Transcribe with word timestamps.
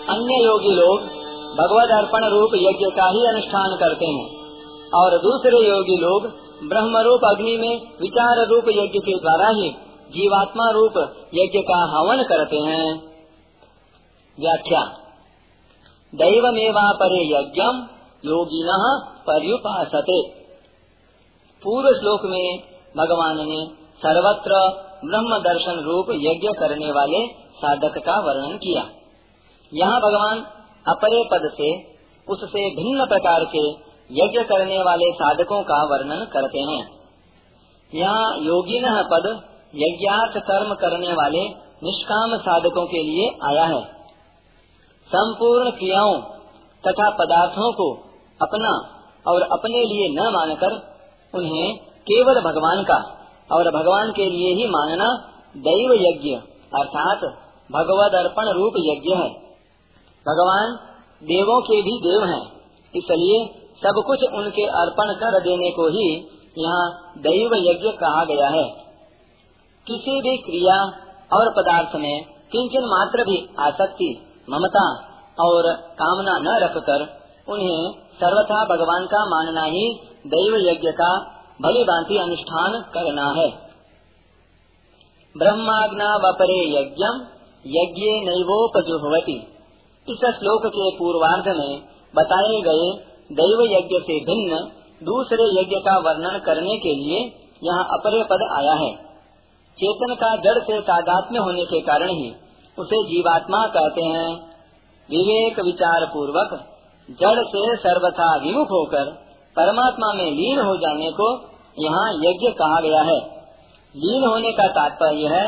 अन्य 0.09 0.43
योगी 0.45 0.75
लोग 0.75 1.18
भगवत 1.49 1.89
अर्पण 1.91 2.25
रूप 2.25 2.49
यज्ञ 2.55 2.95
का 2.95 3.09
ही 3.09 3.25
अनुष्ठान 3.27 3.75
करते 3.75 4.05
हैं। 4.05 4.39
और 4.89 5.17
दूसरे 5.17 5.69
योगी 5.69 5.97
लोग 5.97 6.23
ब्रह्म 6.69 6.97
रूप 6.97 7.21
अग्नि 7.25 7.57
में 7.57 7.81
विचार 8.01 8.47
रूप 8.47 8.63
यज्ञ 8.69 8.99
के 8.99 9.19
द्वारा 9.19 9.49
ही 9.49 9.69
जीवात्मा 10.09 10.69
रूप 10.69 10.97
यज्ञ 11.33 11.59
का 11.59 11.97
हवन 11.97 12.23
करते 12.23 12.57
हैं। 12.57 13.03
व्याख्या। 14.39 14.81
दैवमेवा 16.15 16.91
परे 16.91 17.21
यज्ञम 17.23 17.87
योगिन 18.25 18.99
पर्युपासते। 19.27 20.29
पूर्व 21.63 21.99
श्लोक 21.99 22.21
में 22.25 22.59
भगवान 22.97 23.37
ने 23.37 23.65
सर्वत्र 23.97 24.51
ब्रह्म 25.05 25.37
दर्शन 25.37 25.79
रूप 25.79 26.05
यज्ञ 26.09 26.47
करने 26.47 26.91
वाले 26.91 27.27
साधक 27.33 27.97
का 27.97 28.19
वर्णन 28.19 28.57
किया। 28.57 28.85
यहाँ 29.73 29.99
भगवान 29.99 30.58
अपरे 30.89 31.23
पद 31.23 31.49
से, 31.53 31.69
उससे 32.27 32.69
भिन्न 32.75 33.05
प्रकार 33.05 33.43
के 33.45 33.67
यज्ञ 34.11 34.43
करने 34.43 34.83
वाले 34.83 35.11
साधकों 35.11 35.63
का 35.63 35.83
वर्णन 35.83 36.25
करते 36.25 36.59
हैं। 36.59 36.81
यहाँ 37.93 38.37
योगी 38.37 38.79
पद 38.85 39.27
यज्ञार्थ 39.75 40.37
कर्म 40.37 40.73
करने 40.73 41.13
वाले 41.13 41.43
निष्काम 41.83 42.37
साधकों 42.37 42.85
के 42.85 43.03
लिए 43.03 43.29
आया 43.43 43.63
है। 43.63 43.81
संपूर्ण 45.09 45.69
क्रियाओं 45.69 46.17
तथा 46.83 47.09
पदार्थों 47.09 47.71
को 47.73 47.91
अपना 48.41 48.71
और 49.27 49.41
अपने 49.41 49.83
लिए 49.85 50.09
न 50.09 50.31
मानकर 50.33 50.75
उन्हें 51.33 51.77
केवल 52.01 52.39
भगवान 52.41 52.83
का 52.83 52.97
और 53.51 53.71
भगवान 53.71 54.11
के 54.11 54.29
लिए 54.29 54.53
ही 54.53 54.67
मानना 54.67 55.07
दैव 55.57 55.93
यज्ञ, 55.93 56.35
अर्थात 56.75 57.23
भगवद 57.71 58.15
अर्पण 58.15 58.49
रूप 58.49 58.73
यज्ञ 58.77 59.15
है। 59.15 59.48
भगवान 60.25 60.75
देवों 61.23 61.61
के 61.61 61.81
भी 61.81 61.99
देव 61.99 62.23
हैं। 62.23 62.43
इसलिए 62.95 63.45
सब 63.83 64.03
कुछ 64.07 64.23
उनके 64.33 64.65
अर्पण 64.65 65.13
कर 65.13 65.39
देने 65.39 65.71
को 65.71 65.87
ही 65.87 66.27
यहाँ 66.57 67.13
दैव 67.17 67.55
यज्ञ 67.55 67.91
कहा 67.91 68.23
गया 68.25 68.47
है। 68.47 68.63
किसी 69.87 70.21
भी 70.21 70.37
क्रिया 70.37 70.83
और 71.33 71.53
पदार्थ 71.53 71.95
में 71.95 72.23
किंचन 72.51 72.85
मात्र 72.85 73.23
भी 73.23 73.49
आसक्ति, 73.59 74.27
ममता 74.49 75.09
और 75.39 75.73
कामना 75.73 76.37
न 76.37 76.59
रखकर 76.63 77.19
उन्हें 77.47 77.91
सर्वथा 77.91 78.65
भगवान 78.65 79.05
का 79.05 79.25
मानना 79.25 79.63
ही 79.63 79.99
दैव 80.27 80.55
यज्ञ 80.55 80.91
का 80.91 81.19
भली 81.61 81.83
भांति 81.83 82.17
अनुष्ठान 82.17 82.81
करना 82.81 83.31
है। 83.31 83.49
ब्रह्माग्ना 85.37 86.15
वपरे 86.15 86.59
यज्ञ 86.79 87.03
यज्ञ 87.67 88.29
नैवोपजुहवती। 88.29 89.47
इस 90.09 90.25
श्लोक 90.35 90.65
के 90.67 90.89
पूर्वार्ध 90.97 91.47
में 91.57 91.71
बताए 92.13 92.61
गए 92.61 92.89
दैव 93.31 93.61
यज्ञ 93.67 93.99
से 93.99 94.19
भिन्न 94.25 94.59
दूसरे 95.01 95.45
यज्ञ 95.59 95.75
का 95.79 95.97
वर्णन 95.97 96.37
करने 96.45 96.77
के 96.77 96.93
लिए 96.95 97.19
यहाँ 97.63 97.83
अपरे 97.93 98.23
पद 98.23 98.43
आया 98.51 98.73
है। 98.73 98.91
चेतन 99.77 100.13
का 100.15 100.35
जड़ 100.35 100.57
से 100.63 100.79
तादात्म्य 100.81 101.39
होने 101.39 101.65
के 101.65 101.81
कारण 101.81 102.09
ही 102.09 102.29
उसे 102.77 103.03
जीवात्मा 103.03 103.65
कहते 103.67 104.05
हैं। 104.07 104.29
विवेक 105.09 105.59
विचार 105.59 106.05
पूर्वक 106.05 106.57
जड़ 107.19 107.43
से 107.43 107.75
सर्वथा 107.77 108.35
विमुख 108.37 108.71
होकर 108.71 109.11
परमात्मा 109.55 110.13
में 110.13 110.25
लीन 110.31 110.59
हो 110.59 110.75
जाने 110.77 111.11
को 111.11 111.29
यहाँ 111.77 112.09
यज्ञ 112.15 112.51
कहा 112.51 112.81
गया 112.81 113.01
है। 113.01 113.19
लीन 113.95 114.25
होने 114.25 114.51
का 114.51 114.67
तात्पर्य 114.71 115.27
है, 115.27 115.45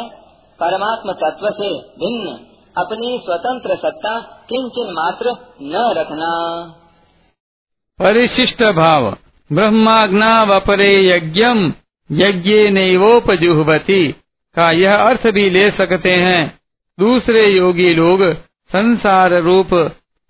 परमात्मा 0.59 1.13
तत्व 1.13 1.49
से 1.49 1.69
भिन्न 1.99 2.37
अपनी 2.77 3.21
स्वतंत्र 3.25 3.75
सत्ता 3.75 4.19
किंचन 4.49 4.93
मात्र 4.93 5.29
न 5.61 5.93
रखना। 5.97 6.29
परिशिष्ट 7.99 8.63
भाव 8.63 9.17
ब्रह्माग्ना 9.51 10.43
वपरे 10.43 11.07
यज्ञम 11.07 11.73
यज्ञ 12.11 12.69
नैवोपजुहवती। 12.69 14.15
का 14.55 14.71
यह 14.71 14.95
अर्थ 14.95 15.27
भी 15.27 15.49
ले 15.49 15.71
सकते 15.71 16.11
हैं, 16.11 16.59
दूसरे 16.99 17.47
योगी 17.47 17.93
लोग 17.93 18.33
संसार 18.73 19.33
रूप, 19.33 19.73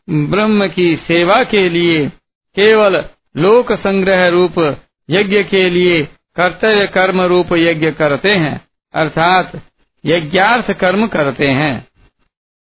ब्रह्म 0.09 0.67
की 0.67 0.95
सेवा 0.95 1.43
के 1.43 1.69
लिए, 1.69 2.09
केवल 2.55 3.05
लोक 3.37 3.71
संग्रह 3.71 4.27
रूप 4.27 4.77
यज्ञ 5.09 5.43
के 5.43 5.69
लिए 5.69 6.03
कर्तव्य 6.35 6.87
कर्म 6.87 7.21
रूप 7.21 7.53
यज्ञ 7.53 7.91
करते 7.91 8.31
हैं, 8.31 8.67
अर्थात 8.93 9.61
यज्ञार्थ 10.05 10.71
कर्म 10.71 11.07
करते 11.07 11.47
हैं। 11.47 11.90